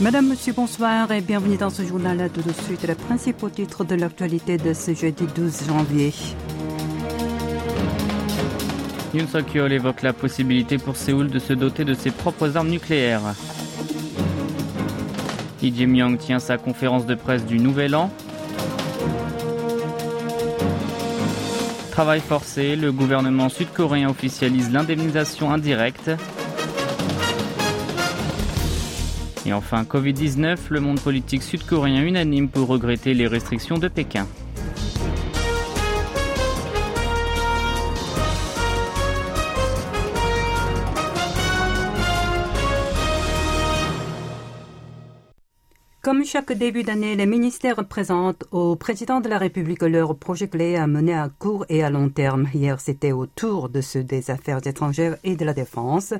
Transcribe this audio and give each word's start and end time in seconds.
Madame, 0.00 0.28
Monsieur, 0.28 0.54
bonsoir 0.54 1.12
et 1.12 1.20
bienvenue 1.20 1.58
dans 1.58 1.68
ce 1.68 1.82
journal. 1.82 2.30
Tout 2.32 2.40
de 2.40 2.52
suite, 2.52 2.84
les 2.88 2.94
principaux 2.94 3.50
titres 3.50 3.84
de 3.84 3.94
l'actualité 3.94 4.56
de 4.56 4.72
ce 4.72 4.94
jeudi 4.94 5.26
12 5.34 5.66
janvier. 5.66 6.14
Yoon 9.12 9.26
Suk-yeol 9.26 9.70
évoque 9.70 10.00
la 10.00 10.14
possibilité 10.14 10.78
pour 10.78 10.96
Séoul 10.96 11.28
de 11.28 11.38
se 11.38 11.52
doter 11.52 11.84
de 11.84 11.92
ses 11.92 12.12
propres 12.12 12.56
armes 12.56 12.70
nucléaires. 12.70 13.34
Lee 15.60 15.74
Jae-myung 15.76 16.16
tient 16.16 16.38
sa 16.38 16.56
conférence 16.56 17.04
de 17.04 17.14
presse 17.14 17.44
du 17.44 17.58
Nouvel 17.58 17.94
An. 17.94 18.10
Travail 21.90 22.20
forcé, 22.20 22.74
le 22.74 22.90
gouvernement 22.90 23.50
sud-coréen 23.50 24.08
officialise 24.08 24.72
l'indemnisation 24.72 25.52
indirecte. 25.52 26.10
Et 29.50 29.52
enfin, 29.52 29.82
Covid-19, 29.82 30.58
le 30.68 30.78
monde 30.78 31.00
politique 31.00 31.42
sud-coréen 31.42 32.04
unanime 32.04 32.48
pour 32.48 32.68
regretter 32.68 33.14
les 33.14 33.26
restrictions 33.26 33.78
de 33.78 33.88
Pékin. 33.88 34.28
Comme 46.10 46.24
chaque 46.24 46.52
début 46.52 46.82
d'année, 46.82 47.14
les 47.14 47.24
ministères 47.24 47.86
présentent 47.86 48.42
au 48.50 48.74
président 48.74 49.20
de 49.20 49.28
la 49.28 49.38
République 49.38 49.82
leurs 49.82 50.16
projets 50.16 50.48
clés 50.48 50.74
à 50.74 50.88
mener 50.88 51.14
à 51.14 51.28
court 51.28 51.64
et 51.68 51.84
à 51.84 51.88
long 51.88 52.08
terme. 52.08 52.48
Hier, 52.52 52.80
c'était 52.80 53.12
au 53.12 53.26
tour 53.26 53.68
de 53.68 53.80
ceux 53.80 54.02
des 54.02 54.28
affaires 54.32 54.66
étrangères 54.66 55.18
et 55.22 55.36
de 55.36 55.44
la 55.44 55.54
défense. 55.54 56.12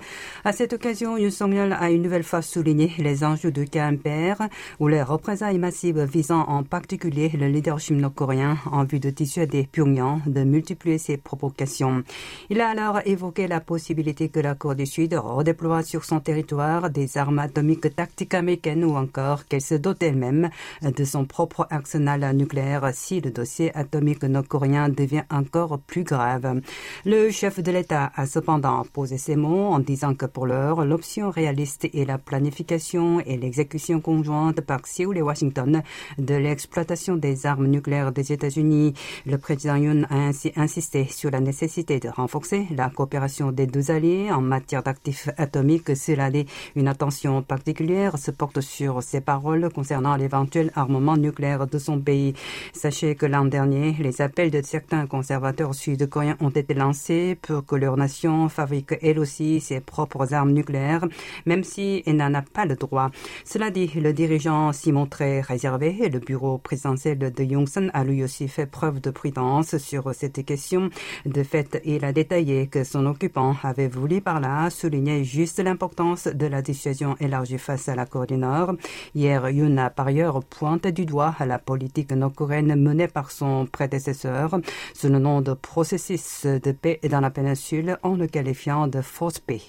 À 0.44 0.52
cette 0.52 0.74
occasion, 0.74 1.16
Yoon 1.16 1.32
song 1.32 1.72
a 1.72 1.90
une 1.90 2.02
nouvelle 2.02 2.22
fois 2.22 2.40
souligné 2.40 2.92
les 2.98 3.24
enjeux 3.24 3.50
de 3.50 3.64
KMPR 3.64 4.44
ou 4.78 4.86
les 4.86 5.02
représailles 5.02 5.58
massives 5.58 6.04
visant 6.04 6.42
en 6.42 6.62
particulier 6.62 7.28
le 7.30 7.48
leadership 7.48 7.96
nord-coréen 7.96 8.58
en 8.70 8.84
vue 8.84 9.00
de 9.00 9.10
dissuader 9.10 9.68
Pyongyang 9.72 10.20
de 10.24 10.44
multiplier 10.44 10.98
ses 10.98 11.16
provocations. 11.16 12.04
Il 12.48 12.60
a 12.60 12.68
alors 12.68 13.00
évoqué 13.06 13.48
la 13.48 13.58
possibilité 13.58 14.28
que 14.28 14.38
la 14.38 14.54
Corée 14.54 14.76
du 14.76 14.86
Sud 14.86 15.14
redéploie 15.14 15.82
sur 15.82 16.04
son 16.04 16.20
territoire 16.20 16.90
des 16.90 17.18
armes 17.18 17.40
atomiques 17.40 17.92
tactiques 17.96 18.34
américaines 18.34 18.84
ou 18.84 18.94
encore 18.94 19.48
qu'elle 19.48 19.60
se 19.60 19.79
dote 19.80 20.02
elle-même 20.02 20.50
de 20.82 21.04
son 21.04 21.24
propre 21.24 21.66
arsenal 21.70 22.36
nucléaire 22.36 22.90
si 22.92 23.20
le 23.20 23.30
dossier 23.30 23.74
atomique 23.76 24.22
nord-coréen 24.22 24.88
devient 24.88 25.24
encore 25.30 25.78
plus 25.78 26.04
grave. 26.04 26.60
Le 27.04 27.30
chef 27.30 27.60
de 27.60 27.72
l'État 27.72 28.12
a 28.14 28.26
cependant 28.26 28.84
posé 28.92 29.18
ses 29.18 29.36
mots 29.36 29.70
en 29.72 29.78
disant 29.78 30.14
que 30.14 30.26
pour 30.26 30.46
l'heure, 30.46 30.84
l'option 30.84 31.30
réaliste 31.30 31.86
est 31.92 32.06
la 32.06 32.18
planification 32.18 33.20
et 33.20 33.36
l'exécution 33.36 34.00
conjointe 34.00 34.60
par 34.60 34.86
Séoul 34.86 35.18
et 35.18 35.22
Washington 35.22 35.82
de 36.18 36.34
l'exploitation 36.34 37.16
des 37.16 37.46
armes 37.46 37.66
nucléaires 37.66 38.12
des 38.12 38.32
États-Unis. 38.32 38.94
Le 39.26 39.38
président 39.38 39.76
Yoon 39.76 40.04
a 40.10 40.16
ainsi 40.16 40.52
insisté 40.56 41.06
sur 41.06 41.30
la 41.30 41.40
nécessité 41.40 42.00
de 42.00 42.08
renforcer 42.08 42.66
la 42.70 42.90
coopération 42.90 43.52
des 43.52 43.66
deux 43.66 43.90
alliés 43.90 44.30
en 44.30 44.40
matière 44.40 44.82
d'actifs 44.82 45.28
atomiques. 45.36 45.96
Cela 45.96 46.30
dit, 46.30 46.46
une 46.76 46.88
attention 46.88 47.42
particulière 47.42 48.18
se 48.18 48.30
porte 48.30 48.60
sur 48.60 49.02
ces 49.02 49.20
paroles 49.20 49.69
concernant 49.70 50.16
l'éventuel 50.16 50.70
armement 50.74 51.16
nucléaire 51.16 51.66
de 51.66 51.78
son 51.78 51.98
pays. 52.00 52.34
Sachez 52.72 53.14
que 53.14 53.26
l'an 53.26 53.44
dernier, 53.44 53.96
les 53.98 54.20
appels 54.20 54.50
de 54.50 54.62
certains 54.62 55.06
conservateurs 55.06 55.74
sud-coréens 55.74 56.36
ont 56.40 56.50
été 56.50 56.74
lancés 56.74 57.36
pour 57.40 57.64
que 57.64 57.76
leur 57.76 57.96
nation 57.96 58.48
fabrique 58.48 58.94
elle 59.02 59.18
aussi 59.18 59.60
ses 59.60 59.80
propres 59.80 60.34
armes 60.34 60.52
nucléaires, 60.52 61.06
même 61.46 61.64
si 61.64 62.02
elle 62.06 62.16
n'en 62.16 62.34
a 62.34 62.42
pas 62.42 62.66
le 62.66 62.76
droit. 62.76 63.10
Cela 63.44 63.70
dit, 63.70 63.90
le 63.96 64.12
dirigeant 64.12 64.72
s'y 64.72 64.92
montrait 64.92 65.40
réservé 65.40 65.96
et 66.00 66.08
le 66.08 66.18
bureau 66.18 66.58
présidentiel 66.58 67.18
de 67.18 67.42
Yongsan 67.42 67.90
a 67.94 68.04
lui 68.04 68.22
aussi 68.22 68.48
fait 68.48 68.66
preuve 68.66 69.00
de 69.00 69.10
prudence 69.10 69.76
sur 69.78 70.14
cette 70.14 70.44
question. 70.44 70.90
De 71.26 71.42
fait, 71.42 71.80
il 71.84 72.04
a 72.04 72.12
détaillé 72.12 72.66
que 72.66 72.84
son 72.84 73.06
occupant 73.06 73.56
avait 73.62 73.88
voulu 73.88 74.20
par 74.20 74.40
là 74.40 74.70
souligner 74.70 75.24
juste 75.24 75.58
l'importance 75.58 76.26
de 76.26 76.46
la 76.46 76.62
dissuasion 76.62 77.16
élargie 77.20 77.58
face 77.58 77.88
à 77.88 77.94
la 77.94 78.06
Corée 78.06 78.26
du 78.26 78.36
Nord. 78.36 78.74
Hier, 79.14 79.50
Yoon 79.60 79.76
a 79.76 79.90
par 79.90 80.06
ailleurs 80.06 80.42
pointé 80.42 80.90
du 80.90 81.04
doigt 81.04 81.34
la 81.46 81.58
politique 81.58 82.12
nord-coréenne 82.12 82.74
menée 82.76 83.08
par 83.08 83.30
son 83.30 83.66
prédécesseur 83.66 84.58
sous 84.94 85.08
le 85.08 85.18
nom 85.18 85.42
de 85.42 85.52
processus 85.52 86.46
de 86.46 86.72
paix 86.72 86.98
dans 87.10 87.20
la 87.20 87.30
péninsule 87.30 87.98
en 88.02 88.14
le 88.14 88.26
qualifiant 88.26 88.86
de 88.86 89.02
fausse 89.02 89.38
paix. 89.38 89.60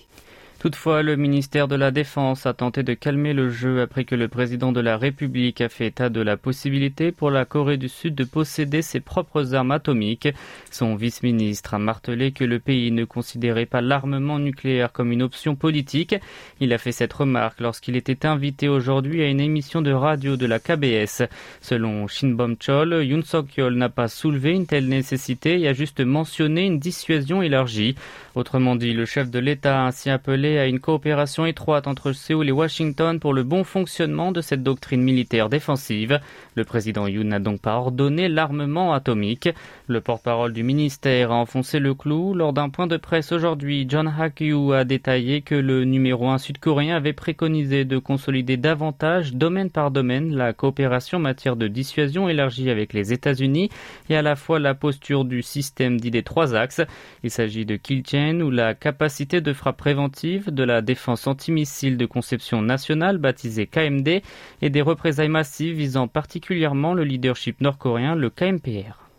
Toutefois, 0.61 1.01
le 1.01 1.15
ministère 1.15 1.67
de 1.67 1.73
la 1.73 1.89
Défense 1.89 2.45
a 2.45 2.53
tenté 2.53 2.83
de 2.83 2.93
calmer 2.93 3.33
le 3.33 3.49
jeu 3.49 3.81
après 3.81 4.05
que 4.05 4.13
le 4.13 4.27
président 4.27 4.71
de 4.71 4.79
la 4.79 4.95
République 4.95 5.59
a 5.59 5.69
fait 5.69 5.87
état 5.87 6.09
de 6.09 6.21
la 6.21 6.37
possibilité 6.37 7.11
pour 7.11 7.31
la 7.31 7.45
Corée 7.45 7.77
du 7.77 7.89
Sud 7.89 8.13
de 8.13 8.23
posséder 8.23 8.83
ses 8.83 8.99
propres 8.99 9.55
armes 9.55 9.71
atomiques. 9.71 10.27
Son 10.69 10.93
vice-ministre 10.93 11.73
a 11.73 11.79
martelé 11.79 12.31
que 12.31 12.43
le 12.43 12.59
pays 12.59 12.91
ne 12.91 13.05
considérait 13.05 13.65
pas 13.65 13.81
l'armement 13.81 14.37
nucléaire 14.37 14.91
comme 14.91 15.11
une 15.11 15.23
option 15.23 15.55
politique. 15.55 16.13
Il 16.59 16.73
a 16.73 16.77
fait 16.77 16.91
cette 16.91 17.13
remarque 17.13 17.59
lorsqu'il 17.59 17.95
était 17.95 18.27
invité 18.27 18.69
aujourd'hui 18.69 19.23
à 19.23 19.29
une 19.29 19.41
émission 19.41 19.81
de 19.81 19.91
radio 19.91 20.37
de 20.37 20.45
la 20.45 20.59
KBS. 20.59 21.23
Selon 21.61 22.05
Shin 22.05 22.35
Bom-chol, 22.35 23.03
Yoon 23.03 23.23
Suk-yeol 23.23 23.73
n'a 23.73 23.89
pas 23.89 24.07
soulevé 24.07 24.51
une 24.51 24.67
telle 24.67 24.89
nécessité 24.89 25.59
et 25.59 25.67
a 25.67 25.73
juste 25.73 26.01
mentionné 26.01 26.67
une 26.67 26.77
dissuasion 26.77 27.41
élargie. 27.41 27.95
Autrement 28.35 28.75
dit, 28.75 28.93
le 28.93 29.05
chef 29.05 29.31
de 29.31 29.39
l'État 29.39 29.81
a 29.81 29.87
ainsi 29.87 30.11
appelé 30.11 30.50
à 30.59 30.67
une 30.67 30.79
coopération 30.79 31.45
étroite 31.45 31.87
entre 31.87 32.11
Séoul 32.11 32.49
et 32.49 32.51
Washington 32.51 33.19
pour 33.19 33.33
le 33.33 33.43
bon 33.43 33.63
fonctionnement 33.63 34.31
de 34.31 34.41
cette 34.41 34.63
doctrine 34.63 35.01
militaire 35.01 35.49
défensive. 35.49 36.19
Le 36.55 36.63
président 36.63 37.07
Yoon 37.07 37.25
n'a 37.25 37.39
donc 37.39 37.61
pas 37.61 37.75
ordonné 37.75 38.27
l'armement 38.27 38.93
atomique. 38.93 39.49
Le 39.87 40.01
porte-parole 40.01 40.53
du 40.53 40.63
ministère 40.63 41.31
a 41.31 41.35
enfoncé 41.35 41.79
le 41.79 41.93
clou. 41.93 42.33
Lors 42.33 42.53
d'un 42.53 42.69
point 42.69 42.87
de 42.87 42.97
presse 42.97 43.31
aujourd'hui, 43.31 43.85
John 43.87 44.07
Hak-yu 44.07 44.73
a 44.73 44.83
détaillé 44.83 45.41
que 45.41 45.55
le 45.55 45.85
numéro 45.85 46.29
1 46.29 46.37
sud-coréen 46.37 46.95
avait 46.95 47.13
préconisé 47.13 47.85
de 47.85 47.97
consolider 47.97 48.57
davantage, 48.57 49.33
domaine 49.33 49.69
par 49.69 49.91
domaine, 49.91 50.35
la 50.35 50.53
coopération 50.53 51.17
en 51.17 51.21
matière 51.21 51.55
de 51.55 51.67
dissuasion 51.67 52.29
élargie 52.29 52.69
avec 52.69 52.93
les 52.93 53.13
États-Unis 53.13 53.69
et 54.09 54.15
à 54.15 54.21
la 54.21 54.35
fois 54.35 54.59
la 54.59 54.73
posture 54.75 55.25
du 55.25 55.41
système 55.41 55.99
dit 55.99 56.11
des 56.11 56.23
trois 56.23 56.55
axes. 56.55 56.81
Il 57.23 57.31
s'agit 57.31 57.65
de 57.65 57.75
Kilchen 57.75 58.41
ou 58.41 58.49
la 58.49 58.73
capacité 58.73 59.41
de 59.41 59.53
frappe 59.53 59.77
préventive 59.77 60.40
de 60.49 60.63
la 60.63 60.81
défense 60.81 61.27
antimissile 61.27 61.97
de 61.97 62.05
conception 62.05 62.61
nationale 62.61 63.17
baptisée 63.17 63.67
KMD 63.67 64.21
et 64.61 64.69
des 64.69 64.81
représailles 64.81 65.29
massives 65.29 65.75
visant 65.75 66.07
particulièrement 66.07 66.93
le 66.93 67.03
leadership 67.03 67.61
nord-coréen, 67.61 68.15
le 68.15 68.29
KMPR. 68.29 69.10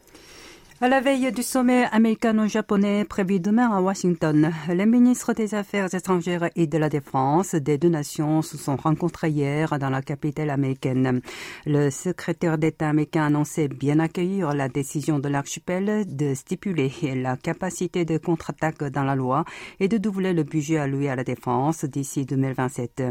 À 0.84 0.88
la 0.88 1.00
veille 1.00 1.30
du 1.30 1.44
sommet 1.44 1.84
américano-japonais 1.92 3.04
prévu 3.04 3.38
demain 3.38 3.70
à 3.70 3.80
Washington, 3.80 4.50
les 4.68 4.84
ministres 4.84 5.32
des 5.32 5.54
Affaires 5.54 5.94
étrangères 5.94 6.50
et 6.56 6.66
de 6.66 6.76
la 6.76 6.88
Défense 6.88 7.54
des 7.54 7.78
deux 7.78 7.88
nations 7.88 8.42
se 8.42 8.58
sont 8.58 8.74
rencontrés 8.74 9.30
hier 9.30 9.78
dans 9.78 9.90
la 9.90 10.02
capitale 10.02 10.50
américaine. 10.50 11.20
Le 11.66 11.88
secrétaire 11.90 12.58
d'État 12.58 12.88
américain 12.88 13.22
a 13.22 13.26
annoncé 13.26 13.68
bien 13.68 14.00
accueillir 14.00 14.54
la 14.54 14.68
décision 14.68 15.20
de 15.20 15.28
l'archipel 15.28 16.04
de 16.16 16.34
stipuler 16.34 16.90
la 17.14 17.36
capacité 17.36 18.04
de 18.04 18.18
contre-attaque 18.18 18.82
dans 18.82 19.04
la 19.04 19.14
loi 19.14 19.44
et 19.78 19.86
de 19.86 19.98
doubler 19.98 20.32
le 20.32 20.42
budget 20.42 20.78
alloué 20.78 21.08
à 21.08 21.14
la 21.14 21.22
défense 21.22 21.84
d'ici 21.84 22.26
2027. 22.26 23.04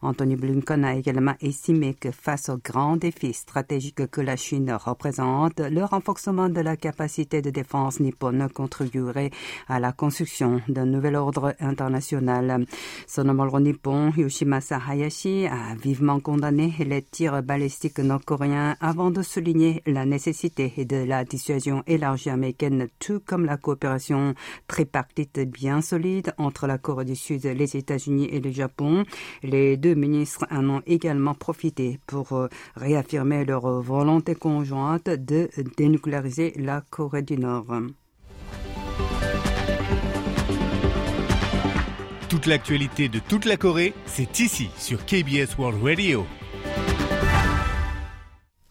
Anthony 0.00 0.36
Blinken 0.36 0.84
a 0.84 0.94
également 0.94 1.34
estimé 1.40 1.94
que 1.94 2.12
face 2.12 2.50
aux 2.50 2.58
grands 2.58 2.96
défis 2.96 3.32
stratégiques 3.32 4.06
que 4.12 4.20
la 4.20 4.36
Chine 4.36 4.72
représente, 4.72 5.58
le 5.58 5.82
renforcement 5.82 6.48
de 6.48 6.60
la 6.60 6.76
capacité 6.76 7.15
de 7.24 7.50
défense 7.50 8.00
nippone 8.00 8.48
contribuerait 8.52 9.30
à 9.68 9.80
la 9.80 9.92
construction 9.92 10.60
d'un 10.68 10.84
nouvel 10.84 11.16
ordre 11.16 11.54
international. 11.60 12.66
Son 13.06 13.28
homologue 13.28 13.62
nippon, 13.62 14.12
Yoshimasa 14.16 14.78
Hayashi, 14.88 15.46
a 15.46 15.74
vivement 15.74 16.20
condamné 16.20 16.74
les 16.80 17.02
tirs 17.02 17.42
balistiques 17.42 17.98
nord-coréens 17.98 18.76
avant 18.80 19.10
de 19.10 19.22
souligner 19.22 19.82
la 19.86 20.04
nécessité 20.04 20.72
de 20.84 20.96
la 20.96 21.24
dissuasion 21.24 21.82
élargie 21.86 22.30
américaine, 22.30 22.88
tout 22.98 23.20
comme 23.24 23.46
la 23.46 23.56
coopération 23.56 24.34
tripartite 24.68 25.40
bien 25.50 25.80
solide 25.80 26.34
entre 26.36 26.66
la 26.66 26.78
Corée 26.78 27.04
du 27.04 27.16
Sud, 27.16 27.44
les 27.44 27.76
États-Unis 27.76 28.28
et 28.30 28.40
le 28.40 28.50
Japon. 28.50 29.04
Les 29.42 29.76
deux 29.76 29.94
ministres 29.94 30.46
en 30.50 30.68
ont 30.68 30.82
également 30.86 31.34
profité 31.34 31.98
pour 32.06 32.48
réaffirmer 32.74 33.44
leur 33.44 33.80
volonté 33.80 34.34
conjointe 34.34 35.08
de 35.08 35.48
dénucléariser 35.76 36.52
la 36.56 36.82
Corée 36.82 36.95
du 37.26 37.36
Nord. 37.36 37.66
Toute 42.28 42.46
l'actualité 42.46 43.08
de 43.08 43.18
toute 43.18 43.44
la 43.44 43.56
Corée, 43.56 43.92
c'est 44.06 44.40
ici 44.40 44.70
sur 44.78 45.04
KBS 45.04 45.58
World 45.58 45.82
Radio. 45.82 46.26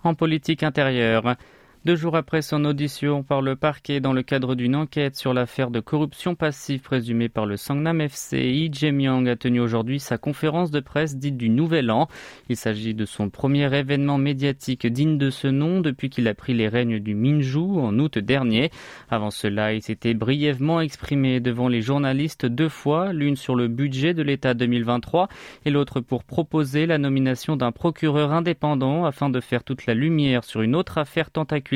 En 0.04 0.16
politique 0.16 0.64
intérieure, 0.64 1.36
Deux 1.86 1.96
jours 1.96 2.16
après 2.16 2.42
son 2.42 2.66
audition 2.66 3.22
par 3.22 3.44
le 3.44 3.56
parquet 3.56 4.00
dans 4.00 4.12
le 4.12 4.24
cadre 4.24 4.56
d'une 4.56 4.76
enquête 4.76 5.16
sur 5.16 5.36
l'affaire 5.36 5.70
de 5.70 5.80
corruption 5.80 6.34
passive 6.34 6.82
présumée 6.82 7.30
par 7.30 7.46
le 7.46 7.58
Sangnam 7.58 8.02
FC, 8.02 8.42
Lee 8.42 8.72
Jae-myung 8.74 9.28
a 9.28 9.36
tenu 9.36 9.60
aujourd'hui 9.60 10.00
sa 10.00 10.18
conférence 10.18 10.72
de 10.72 10.80
presse 10.80 11.16
dite 11.16 11.38
du 11.38 11.50
Nouvel 11.50 11.92
An. 11.92 12.08
Il 12.50 12.56
s'agit 12.56 12.96
de 12.96 13.06
son 13.06 13.30
premier 13.30 13.72
événement 13.72 14.18
médiatique 14.18 14.88
digne 14.88 15.20
de 15.20 15.30
ce 15.30 15.48
nom 15.48 15.80
depuis 15.80 16.10
qu'il 16.10 16.28
a 16.28 16.34
pris 16.34 16.56
les 16.56 16.68
règnes 16.68 16.98
du 16.98 17.14
Minju 17.14 17.60
en 17.60 18.00
août 18.00 18.18
dernier. 18.18 18.72
Avant 19.12 19.30
cela, 19.30 19.76
il 19.76 19.84
s'était 19.84 20.16
brièvement 20.16 20.82
exprimé 20.82 21.40
devant 21.40 21.68
les 21.68 21.84
journalistes 21.84 22.48
deux 22.48 22.68
fois, 22.68 23.14
l'une 23.14 23.36
sur 23.36 23.54
le 23.54 23.68
budget 23.68 24.16
de 24.16 24.24
l'État 24.24 24.56
2023 24.56 25.28
et 25.66 25.70
l'autre 25.70 26.00
pour 26.00 26.24
proposer 26.24 26.88
la 26.88 26.98
nomination 26.98 27.56
d'un 27.56 27.72
procureur 27.72 28.34
indépendant 28.34 29.06
afin 29.06 29.30
de 29.30 29.40
faire 29.40 29.64
toute 29.64 29.86
la 29.86 29.94
lumière 29.94 30.44
sur 30.44 30.64
une 30.64 30.76
autre 30.76 30.98
affaire 30.98 31.30
tentaculaire 31.30 31.75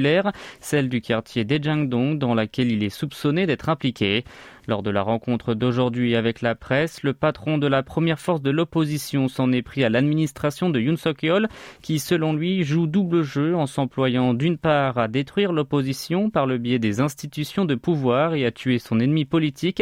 celle 0.60 0.90
du 0.90 1.01
quartier 1.01 1.46
d'Ejangdong 1.46 2.18
dans 2.18 2.34
laquelle 2.34 2.72
il 2.72 2.84
est 2.84 2.90
soupçonné 2.90 3.46
d'être 3.46 3.69
impliqué. 3.69 4.24
Lors 4.69 4.83
de 4.83 4.92
la 4.92 5.01
rencontre 5.01 5.56
d'aujourd'hui 5.56 6.16
avec 6.16 6.44
la 6.44 6.54
presse, 6.54 7.01
le 7.01 7.13
patron 7.13 7.57
de 7.57 7.66
la 7.66 7.81
première 7.81 8.19
force 8.19 8.44
de 8.44 8.51
l'opposition 8.51 9.27
s'en 9.27 9.51
est 9.51 9.63
pris 9.63 9.83
à 9.83 9.89
l'administration 9.89 10.69
de 10.69 10.80
Yoon 10.80 10.95
Suk-yeol, 10.95 11.48
qui 11.81 11.98
selon 11.98 12.33
lui 12.33 12.63
joue 12.63 12.86
double 12.86 13.24
jeu 13.24 13.56
en 13.56 13.66
s'employant 13.66 14.36
d'une 14.36 14.60
part 14.60 15.00
à 15.00 15.07
détruire 15.07 15.54
l'opposition 15.54 16.30
par 16.30 16.45
le 16.45 16.60
biais 16.60 16.77
des 16.77 17.01
institutions 17.01 17.66
de 17.66 17.74
pouvoir 17.74 18.36
et 18.36 18.45
à 18.45 18.51
tuer 18.51 18.77
son 18.77 19.00
ennemi 19.00 19.25
politique, 19.25 19.81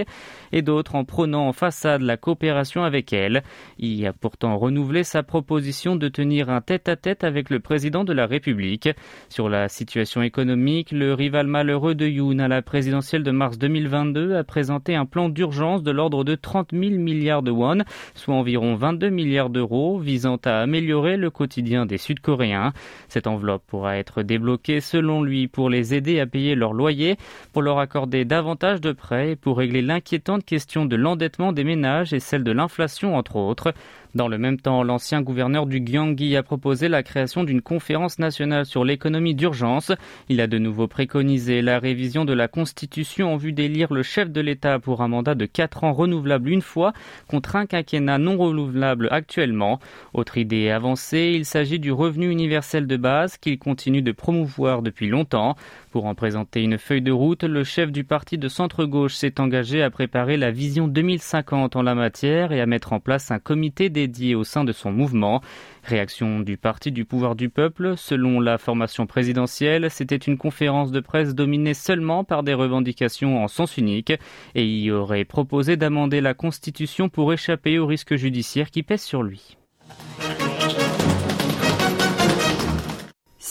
et 0.54 0.62
d'autre 0.62 0.96
en 0.96 1.04
prônant 1.04 1.50
en 1.50 1.52
façade 1.52 2.02
la 2.02 2.16
coopération 2.16 2.86
avec 2.86 3.12
elle. 3.12 3.44
Il 3.80 4.08
a 4.08 4.14
pourtant 4.14 4.58
renouvelé 4.58 5.04
sa 5.04 5.22
proposition 5.22 5.98
de 5.98 6.08
tenir 6.08 6.50
un 6.50 6.62
tête-à-tête 6.62 7.26
avec 7.26 7.50
le 7.50 7.60
président 7.60 8.06
de 8.06 8.14
la 8.14 8.26
République. 8.26 8.88
Sur 9.28 9.50
la 9.50 9.68
situation 9.68 10.22
économique, 10.22 10.94
le 10.94 11.14
rival 11.14 11.48
malheureux 11.48 11.94
de 11.94 12.08
Yoon 12.08 12.40
à 12.40 12.48
la 12.48 12.62
présidentielle 12.62 13.24
de 13.24 13.32
mars 13.32 13.58
2022 13.58 14.38
a 14.38 14.46
présenté 14.46 14.77
un 14.90 15.06
plan 15.06 15.30
d'urgence 15.30 15.84
de 15.84 15.92
l'ordre 15.92 16.24
de 16.24 16.36
30 16.36 16.72
000 16.72 16.96
milliards 16.96 17.44
de 17.44 17.52
won, 17.52 17.80
soit 18.16 18.36
environ 18.36 18.76
22 18.76 19.10
milliards 19.10 19.50
d'euros, 19.50 20.00
visant 20.00 20.38
à 20.46 20.60
améliorer 20.60 21.18
le 21.18 21.30
quotidien 21.30 21.86
des 21.86 21.98
Sud-Coréens. 21.98 22.74
Cette 23.08 23.28
enveloppe 23.28 23.64
pourra 23.68 23.98
être 23.98 24.24
débloquée 24.24 24.82
selon 24.82 25.24
lui 25.24 25.48
pour 25.48 25.70
les 25.70 25.94
aider 25.94 26.20
à 26.20 26.26
payer 26.26 26.56
leur 26.56 26.74
loyer, 26.74 27.18
pour 27.54 27.62
leur 27.62 27.80
accorder 27.80 28.26
davantage 28.26 28.82
de 28.82 28.92
prêts 28.92 29.32
et 29.32 29.36
pour 29.36 29.58
régler 29.58 29.82
l'inquiétante 29.82 30.46
question 30.46 30.86
de 30.86 30.96
l'endettement 30.96 31.54
des 31.54 31.64
ménages 31.64 32.14
et 32.14 32.20
celle 32.20 32.44
de 32.44 32.52
l'inflation 32.52 33.16
entre 33.16 33.36
autres. 33.36 33.74
Dans 34.16 34.28
le 34.28 34.38
même 34.38 34.60
temps, 34.60 34.84
l'ancien 34.84 35.22
gouverneur 35.22 35.66
du 35.66 35.80
Gyeonggi 35.86 36.36
a 36.36 36.44
proposé 36.44 36.88
la 36.88 37.04
création 37.04 37.44
d'une 37.44 37.62
conférence 37.62 38.20
nationale 38.20 38.66
sur 38.66 38.86
l'économie 38.86 39.36
d'urgence. 39.36 39.92
Il 40.30 40.42
a 40.42 40.48
de 40.48 40.58
nouveau 40.58 40.88
préconisé 40.88 41.62
la 41.62 41.80
révision 41.80 42.26
de 42.26 42.34
la 42.34 42.48
Constitution 42.48 43.34
en 43.34 43.38
vue 43.38 43.54
d'élire 43.54 43.94
le 43.94 44.04
chef 44.04 44.32
de 44.32 44.42
l'État 44.42 44.80
pour 44.80 45.02
un 45.02 45.08
mandat 45.08 45.36
de 45.36 45.46
4 45.46 45.84
ans 45.84 45.94
renouvelable 45.94 46.50
une 46.50 46.62
fois 46.62 46.94
contre 47.28 47.56
un 47.56 47.66
quinquennat 47.66 48.18
non 48.18 48.38
renouvelable 48.38 49.10
actuellement. 49.12 49.80
Autre 50.14 50.38
idée 50.38 50.70
avancée, 50.70 51.34
il 51.36 51.46
s'agit 51.46 51.80
du 51.80 51.92
revenu 51.92 52.30
universel 52.30 52.88
de 52.88 52.98
base 52.98 53.38
qu'il 53.38 53.60
continue 53.60 54.02
de 54.02 54.12
promouvoir 54.12 54.82
depuis 54.82 55.10
longtemps. 55.10 55.56
Pour 55.98 56.06
en 56.06 56.14
présenter 56.14 56.62
une 56.62 56.78
feuille 56.78 57.02
de 57.02 57.12
route, 57.12 57.44
le 57.44 57.64
chef 57.64 57.92
du 57.92 58.04
parti 58.04 58.38
de 58.38 58.48
centre-gauche 58.48 59.16
s'est 59.16 59.40
engagé 59.40 59.82
à 59.82 59.90
préparer 59.90 60.38
la 60.38 60.52
vision 60.52 60.88
2050 60.88 61.76
en 61.76 61.82
la 61.82 61.96
matière 61.96 62.52
et 62.52 62.62
à 62.62 62.68
mettre 62.68 62.94
en 62.94 63.00
place 63.00 63.32
un 63.32 63.40
comité 63.40 63.90
dédié 63.90 64.36
au 64.36 64.44
sein 64.44 64.64
de 64.64 64.74
son 64.74 64.92
mouvement. 64.92 65.42
Réaction 65.84 66.40
du 66.40 66.56
parti 66.56 66.92
du 66.92 67.04
pouvoir 67.04 67.36
du 67.36 67.50
peuple, 67.50 67.98
selon 67.98 68.40
la 68.40 68.60
formation 68.60 69.08
présidentielle, 69.08 69.90
c'était 69.90 70.18
une 70.18 70.38
conférence 70.38 70.92
de 70.92 71.00
presse 71.00 71.34
dominée 71.34 71.74
seulement 71.74 72.24
par 72.24 72.44
des 72.44 72.54
revendications 72.54 73.44
en 73.44 73.48
sens 73.48 73.76
unique 73.78 74.14
et 74.54 74.68
y 74.68 74.92
aurait 74.92 75.26
proposé 75.26 75.78
d'amender 75.78 76.22
la 76.22 76.36
constitution 76.36 77.10
pour 77.10 77.34
échapper 77.34 77.80
aux 77.80 77.88
risques 77.88 78.18
judiciaires 78.18 78.70
qui 78.70 78.84
pèsent 78.84 79.02
sur 79.02 79.24
lui. 79.24 79.58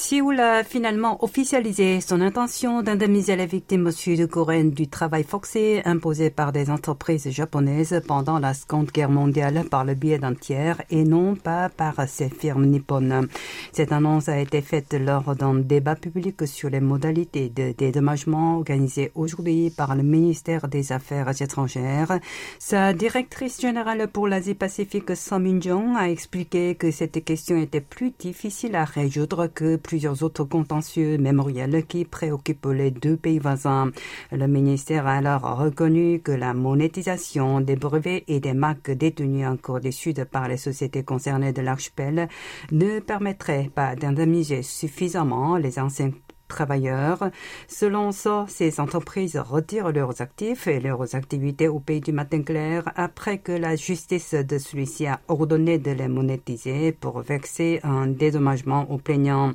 Séoul 0.09 0.39
a 0.39 0.63
finalement 0.63 1.25
officialisé 1.25 2.01
son 2.01 2.21
intention 2.21 2.81
d'indemniser 2.81 3.35
les 3.35 3.47
victimes 3.47 3.91
sud-coréennes 3.91 4.71
du 4.71 4.87
travail 4.87 5.25
forcé 5.25 5.83
imposé 5.85 6.31
par 6.31 6.53
des 6.53 6.71
entreprises 6.71 7.29
japonaises 7.29 8.01
pendant 8.07 8.39
la 8.39 8.55
Seconde 8.55 8.93
Guerre 8.93 9.11
mondiale 9.11 9.65
par 9.69 9.85
le 9.85 9.95
biais 9.95 10.21
d'un 10.21 10.35
tiers 10.35 10.81
et 10.91 11.03
non 11.03 11.35
pas 11.35 11.71
par 11.71 12.09
ces 12.09 12.29
firmes 12.29 12.67
nippones. 12.67 13.27
Cette 13.73 13.91
annonce 13.91 14.29
a 14.29 14.39
été 14.39 14.61
faite 14.61 14.95
lors 14.95 15.35
d'un 15.35 15.57
débat 15.57 15.97
public 15.97 16.47
sur 16.47 16.71
les 16.71 16.79
modalités 16.79 17.49
de 17.49 17.75
dédommagement 17.77 18.59
organisé 18.59 19.11
aujourd'hui 19.17 19.71
par 19.77 19.97
le 19.97 20.05
ministère 20.05 20.69
des 20.69 20.93
Affaires 20.93 21.43
étrangères. 21.43 22.21
Sa 22.61 22.93
directrice 22.93 23.61
générale 23.61 24.07
pour 24.07 24.29
l'Asie-Pacifique, 24.29 25.17
Son 25.17 25.41
Min-jong, 25.41 25.97
a 25.97 26.09
expliqué 26.09 26.77
que 26.77 26.93
cette 26.93 27.25
question 27.25 27.57
était 27.57 27.81
plus 27.81 28.13
difficile 28.17 28.77
à 28.77 28.85
résoudre 28.85 29.49
que 29.49 29.75
plus 29.75 29.96
plusieurs 29.97 30.23
autres 30.23 30.45
contentieux 30.45 31.17
mémoriels 31.17 31.87
qui 31.87 32.05
préoccupent 32.05 32.67
les 32.67 32.91
deux 32.91 33.17
pays 33.17 33.39
voisins. 33.39 33.91
Le 34.31 34.47
ministère 34.47 35.07
a 35.07 35.15
alors 35.15 35.57
reconnu 35.57 36.21
que 36.21 36.33
la 36.33 36.53
monétisation 36.53 37.63
des 37.63 37.77
brevets 37.77 38.23
et 38.29 38.39
des 38.39 38.53
marques 38.53 38.91
détenues 38.91 39.47
en 39.47 39.57
Corée 39.57 39.81
du 39.81 39.93
Sud 39.93 40.23
par 40.27 40.49
les 40.49 40.59
sociétés 40.59 41.03
concernées 41.03 41.55
de 41.55 41.63
l'archipel 41.63 42.29
ne 42.73 43.01
permettrait 43.01 43.71
pas 43.75 43.97
d'indemniser 43.97 44.61
suffisamment 44.61 45.57
les 45.57 45.79
anciens 45.79 46.11
travailleurs. 46.49 47.31
Selon 47.69 48.13
ça, 48.13 48.47
ces 48.49 48.81
entreprises 48.81 49.37
retirent 49.37 49.93
leurs 49.93 50.21
actifs 50.21 50.67
et 50.67 50.81
leurs 50.81 51.15
activités 51.15 51.69
au 51.69 51.81
pays 51.81 52.01
du 52.01 52.13
matin 52.13 52.43
clair 52.43 52.91
après 52.97 53.39
que 53.39 53.53
la 53.53 53.77
justice 53.77 54.35
de 54.35 54.59
celui-ci 54.59 55.07
a 55.07 55.21
ordonné 55.29 55.79
de 55.79 55.91
les 55.91 56.09
monétiser 56.09 56.93
pour 56.93 57.21
vexer 57.21 57.81
un 57.83 58.07
dédommagement 58.07 58.91
aux 58.91 58.99
plaignants. 58.99 59.53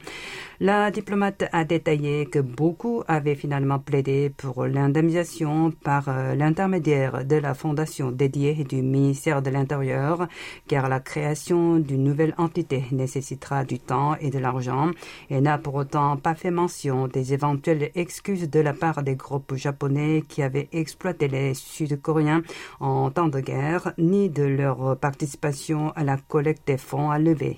La 0.64 0.92
diplomate 0.92 1.46
a 1.54 1.64
détaillé 1.64 2.28
que 2.28 2.38
beaucoup 2.38 3.02
avaient 3.08 3.34
finalement 3.34 3.80
plaidé 3.80 4.30
pour 4.30 4.68
l'indemnisation 4.68 5.72
par 5.72 6.08
euh, 6.08 6.36
l'intermédiaire 6.36 7.26
de 7.26 7.36
la 7.38 7.56
fondation 7.56 8.12
dédiée 8.12 8.64
du 8.64 8.84
ministère 8.84 9.42
de 9.42 9.50
l'Intérieur, 9.50 10.28
car 10.68 10.88
la 10.88 11.00
création 11.00 11.80
d'une 11.80 12.04
nouvelle 12.04 12.36
entité 12.38 12.86
nécessitera 12.92 13.64
du 13.64 13.80
temps 13.80 14.16
et 14.18 14.30
de 14.30 14.38
l'argent 14.38 14.92
et 15.32 15.42
n'a 15.42 15.58
pour 15.58 15.74
autant 15.74 16.16
pas 16.18 16.36
fait 16.36 16.52
mention 16.52 17.08
des 17.08 17.34
éventuelles 17.34 17.90
excuses 17.96 18.48
de 18.48 18.60
la 18.60 18.74
part 18.74 19.02
des 19.02 19.16
groupes 19.16 19.56
japonais 19.56 20.24
qui 20.30 20.44
avaient 20.44 20.70
exploité 20.74 21.28
les 21.28 21.56
Sud-Coréens 21.56 22.44
en 22.80 23.10
temps 23.10 23.30
de 23.30 23.40
guerre, 23.40 23.94
ni 23.98 24.30
de 24.30 24.44
leur 24.44 24.96
participation 25.00 25.92
à 25.96 26.04
la 26.04 26.18
collecte 26.18 26.68
des 26.68 26.78
fonds 26.78 27.10
à 27.10 27.18
lever. 27.18 27.58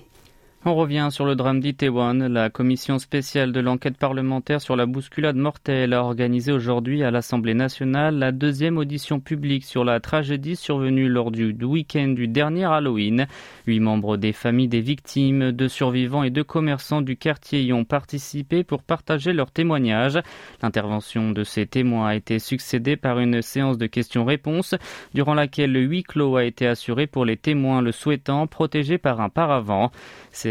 On 0.66 0.74
revient 0.74 1.08
sur 1.10 1.26
le 1.26 1.36
drame 1.36 1.60
d'Itaewon. 1.60 2.26
La 2.30 2.48
commission 2.48 2.98
spéciale 2.98 3.52
de 3.52 3.60
l'enquête 3.60 3.98
parlementaire 3.98 4.62
sur 4.62 4.76
la 4.76 4.86
bousculade 4.86 5.36
mortelle 5.36 5.92
a 5.92 6.02
organisé 6.02 6.52
aujourd'hui 6.52 7.02
à 7.02 7.10
l'Assemblée 7.10 7.52
nationale 7.52 8.18
la 8.18 8.32
deuxième 8.32 8.78
audition 8.78 9.20
publique 9.20 9.64
sur 9.64 9.84
la 9.84 10.00
tragédie 10.00 10.56
survenue 10.56 11.10
lors 11.10 11.30
du 11.30 11.52
week-end 11.62 12.08
du 12.08 12.28
dernier 12.28 12.64
Halloween. 12.64 13.26
Huit 13.66 13.80
membres 13.80 14.16
des 14.16 14.32
familles 14.32 14.68
des 14.68 14.80
victimes, 14.80 15.52
de 15.52 15.68
survivants 15.68 16.22
et 16.22 16.30
de 16.30 16.40
commerçants 16.40 17.02
du 17.02 17.18
quartier 17.18 17.60
y 17.60 17.74
ont 17.74 17.84
participé 17.84 18.64
pour 18.64 18.82
partager 18.82 19.34
leurs 19.34 19.50
témoignages. 19.50 20.18
L'intervention 20.62 21.32
de 21.32 21.44
ces 21.44 21.66
témoins 21.66 22.06
a 22.06 22.14
été 22.14 22.38
succédée 22.38 22.96
par 22.96 23.18
une 23.18 23.42
séance 23.42 23.76
de 23.76 23.84
questions-réponses 23.84 24.76
durant 25.12 25.34
laquelle 25.34 25.72
le 25.72 25.80
huis 25.80 26.04
clos 26.04 26.36
a 26.36 26.44
été 26.44 26.66
assuré 26.66 27.06
pour 27.06 27.26
les 27.26 27.36
témoins 27.36 27.82
le 27.82 27.92
souhaitant, 27.92 28.46
protégés 28.46 28.96
par 28.96 29.20
un 29.20 29.28
paravent. 29.28 29.92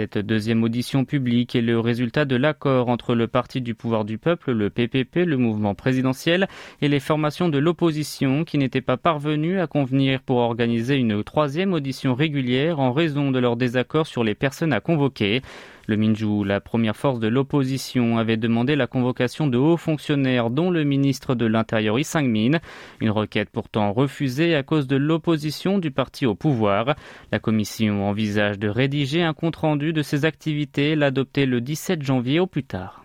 Cette 0.03 0.17
deuxième 0.17 0.63
audition 0.63 1.05
publique 1.05 1.55
est 1.55 1.61
le 1.61 1.79
résultat 1.79 2.25
de 2.25 2.35
l'accord 2.35 2.89
entre 2.89 3.15
le 3.15 3.25
Parti 3.29 3.61
du 3.61 3.73
pouvoir 3.73 4.03
du 4.03 4.17
peuple, 4.17 4.51
le 4.51 4.69
PPP, 4.69 5.25
le 5.25 5.37
mouvement 5.37 5.75
présidentiel 5.75 6.49
et 6.81 6.89
les 6.89 6.99
formations 6.99 7.47
de 7.47 7.57
l'opposition 7.57 8.43
qui 8.43 8.57
n'étaient 8.57 8.81
pas 8.81 8.97
parvenues 8.97 9.61
à 9.61 9.67
convenir 9.67 10.19
pour 10.19 10.39
organiser 10.39 10.95
une 10.97 11.23
troisième 11.23 11.71
audition 11.71 12.15
régulière 12.15 12.81
en 12.81 12.91
raison 12.91 13.31
de 13.31 13.39
leur 13.39 13.55
désaccord 13.55 14.05
sur 14.05 14.25
les 14.25 14.35
personnes 14.35 14.73
à 14.73 14.81
convoquer. 14.81 15.41
Le 15.85 15.97
Minju, 15.97 16.45
la 16.45 16.61
première 16.61 16.95
force 16.95 17.19
de 17.19 17.27
l'opposition, 17.27 18.17
avait 18.17 18.37
demandé 18.37 18.77
la 18.77 18.87
convocation 18.87 19.47
de 19.47 19.57
hauts 19.57 19.75
fonctionnaires 19.75 20.49
dont 20.49 20.71
le 20.71 20.85
ministre 20.85 21.35
de 21.35 21.45
l'Intérieur 21.45 21.99
Yi 21.99 22.05
Sang-min, 22.05 22.59
une 23.01 23.09
requête 23.09 23.49
pourtant 23.49 23.91
refusée 23.91 24.55
à 24.55 24.63
cause 24.63 24.87
de 24.87 24.95
l'opposition 24.95 25.79
du 25.79 25.91
parti 25.91 26.25
au 26.25 26.35
pouvoir. 26.35 26.95
La 27.33 27.39
commission 27.39 28.07
envisage 28.07 28.59
de 28.59 28.69
rédiger 28.69 29.23
un 29.23 29.33
compte-rendu 29.33 29.91
de 29.91 30.01
ses 30.01 30.23
activités 30.23 30.95
l'adopter 30.95 31.45
le 31.45 31.59
17 31.59 32.01
janvier 32.01 32.39
au 32.39 32.47
plus 32.47 32.63
tard. 32.63 33.02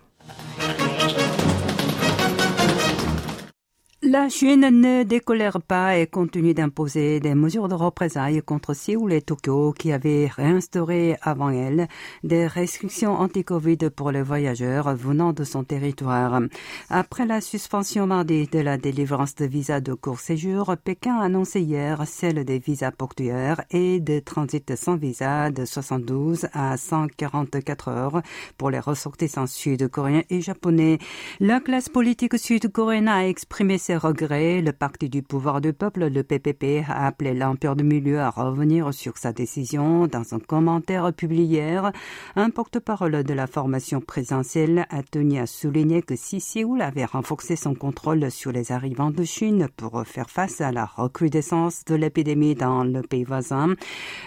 La 4.10 4.30
Chine 4.30 4.66
ne 4.70 5.02
décolère 5.02 5.60
pas 5.60 5.98
et 5.98 6.06
continue 6.06 6.54
d'imposer 6.54 7.20
des 7.20 7.34
mesures 7.34 7.68
de 7.68 7.74
représailles 7.74 8.40
contre 8.40 8.72
Séoul 8.72 9.12
et 9.12 9.20
Tokyo 9.20 9.74
qui 9.78 9.92
avaient 9.92 10.30
réinstauré 10.34 11.18
avant 11.20 11.50
elle 11.50 11.88
des 12.24 12.46
restrictions 12.46 13.12
anti-Covid 13.12 13.90
pour 13.94 14.10
les 14.10 14.22
voyageurs 14.22 14.94
venant 14.94 15.34
de 15.34 15.44
son 15.44 15.62
territoire. 15.62 16.40
Après 16.88 17.26
la 17.26 17.42
suspension 17.42 18.06
mardi 18.06 18.46
de 18.46 18.60
la 18.60 18.78
délivrance 18.78 19.34
de 19.34 19.44
visas 19.44 19.82
de 19.82 19.92
court 19.92 20.20
séjour, 20.20 20.74
Pékin 20.82 21.16
a 21.18 21.24
annoncé 21.24 21.60
hier 21.60 22.02
celle 22.06 22.46
des 22.46 22.60
visas 22.60 22.92
portuaires 22.92 23.60
et 23.70 24.00
de 24.00 24.20
transit 24.20 24.74
sans 24.74 24.96
visa 24.96 25.50
de 25.50 25.66
72 25.66 26.46
à 26.54 26.78
144 26.78 27.88
heures 27.88 28.22
pour 28.56 28.70
les 28.70 28.80
ressortissants 28.80 29.46
sud-coréens 29.46 30.22
et 30.30 30.40
japonais. 30.40 30.96
La 31.40 31.60
classe 31.60 31.90
politique 31.90 32.38
sud-coréenne 32.38 33.08
a 33.08 33.28
exprimé 33.28 33.76
ses 33.76 33.97
regrets, 33.98 34.62
le 34.62 34.72
parti 34.72 35.08
du 35.08 35.22
pouvoir 35.22 35.60
du 35.60 35.72
peuple, 35.72 36.06
le 36.06 36.22
PPP, 36.22 36.88
a 36.88 37.06
appelé 37.06 37.34
l'Empire 37.34 37.76
du 37.76 37.84
Milieu 37.84 38.20
à 38.20 38.30
revenir 38.30 38.94
sur 38.94 39.18
sa 39.18 39.32
décision. 39.32 40.06
Dans 40.06 40.34
un 40.34 40.38
commentaire 40.38 41.12
publié 41.12 41.44
hier, 41.44 41.92
un 42.36 42.50
porte-parole 42.50 43.24
de 43.24 43.34
la 43.34 43.46
formation 43.46 44.00
présidentielle 44.00 44.86
a 44.90 45.02
tenu 45.02 45.38
à 45.38 45.46
souligner 45.46 46.02
que 46.02 46.14
si 46.16 46.40
Séoul 46.40 46.80
avait 46.80 47.04
renforcé 47.04 47.56
son 47.56 47.74
contrôle 47.74 48.30
sur 48.30 48.52
les 48.52 48.70
arrivants 48.70 49.10
de 49.10 49.24
Chine 49.24 49.68
pour 49.76 50.02
faire 50.06 50.30
face 50.30 50.60
à 50.60 50.72
la 50.72 50.84
recrudescence 50.84 51.84
de 51.84 51.94
l'épidémie 51.96 52.54
dans 52.54 52.84
le 52.84 53.02
pays 53.02 53.24
voisin, 53.24 53.74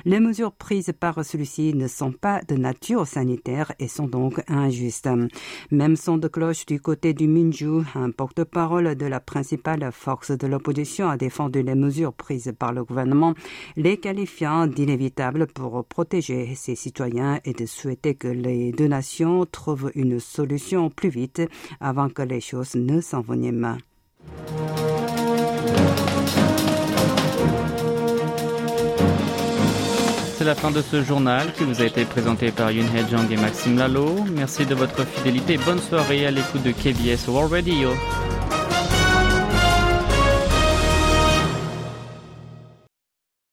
les 0.05 0.19
mesures 0.19 0.51
prises 0.51 0.91
par 0.99 1.23
celui-ci 1.23 1.73
ne 1.73 1.87
sont 1.87 2.11
pas 2.11 2.41
de 2.47 2.55
nature 2.55 3.07
sanitaire 3.07 3.71
et 3.79 3.87
sont 3.87 4.07
donc 4.07 4.43
injustes. 4.47 5.09
Même 5.71 5.95
son 5.95 6.17
de 6.17 6.27
cloche 6.27 6.65
du 6.65 6.81
côté 6.81 7.13
du 7.13 7.27
Minju, 7.27 7.83
un 7.95 8.11
porte-parole 8.11 8.95
de 8.95 9.05
la 9.05 9.19
principale 9.19 9.60
principale 9.61 9.91
force 9.91 10.31
de 10.31 10.47
l'opposition 10.47 11.09
a 11.09 11.17
défendu 11.17 11.61
les 11.61 11.75
mesures 11.75 12.13
prises 12.13 12.51
par 12.57 12.73
le 12.73 12.83
gouvernement, 12.83 13.33
les 13.75 13.97
qualifiant 13.97 14.65
d'inévitables 14.65 15.47
pour 15.47 15.85
protéger 15.85 16.55
ses 16.55 16.75
citoyens 16.75 17.39
et 17.45 17.53
de 17.53 17.65
souhaiter 17.65 18.15
que 18.15 18.27
les 18.27 18.71
deux 18.71 18.87
nations 18.87 19.45
trouvent 19.45 19.91
une 19.95 20.19
solution 20.19 20.89
plus 20.89 21.09
vite 21.09 21.41
avant 21.79 22.09
que 22.09 22.23
les 22.23 22.41
choses 22.41 22.75
ne 22.75 23.01
s'enveniment. 23.01 23.77
C'est 30.37 30.45
la 30.45 30.55
fin 30.55 30.71
de 30.71 30.81
ce 30.81 31.03
journal 31.03 31.53
qui 31.53 31.63
vous 31.63 31.81
a 31.81 31.85
été 31.85 32.03
présenté 32.03 32.51
par 32.51 32.71
Yun 32.71 32.85
He 32.85 33.07
Jung 33.09 33.31
et 33.31 33.37
Maxime 33.37 33.77
Lalo. 33.77 34.15
Merci 34.35 34.65
de 34.65 34.73
votre 34.73 35.05
fidélité. 35.05 35.57
Bonne 35.57 35.79
soirée 35.79 36.25
à 36.25 36.31
l'écoute 36.31 36.63
de 36.63 36.71
KBS 36.71 37.27
World 37.27 37.51
Radio. 37.51 37.89